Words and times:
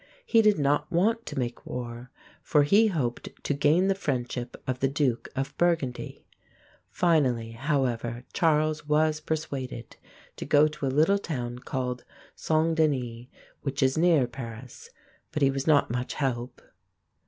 He 0.25 0.41
did 0.41 0.57
not 0.57 0.91
want 0.91 1.27
to 1.27 1.37
make 1.37 1.63
war; 1.63 2.09
for 2.41 2.63
he 2.63 2.87
hoped 2.87 3.29
to 3.43 3.53
gain 3.53 3.87
the 3.87 3.93
friendship 3.93 4.57
of 4.65 4.79
the 4.79 4.87
Duke 4.87 5.29
of 5.35 5.55
Burgundy. 5.59 6.25
Finally, 6.89 7.51
however, 7.51 8.25
Charles 8.33 8.87
was 8.87 9.19
persuaded 9.21 9.97
to 10.37 10.43
go 10.45 10.67
to 10.67 10.87
a 10.87 10.87
little 10.87 11.19
town 11.19 11.59
called 11.59 11.99
St. 12.33 12.33
Denis 12.33 12.35
(Song 12.35 12.73
Den 12.73 12.93
ee), 12.95 13.29
which 13.61 13.83
is 13.83 13.95
near 13.95 14.25
Paris. 14.25 14.89
But 15.31 15.43
he 15.43 15.51
was 15.51 15.67
not 15.67 15.91
much 15.91 16.15
help. 16.15 16.63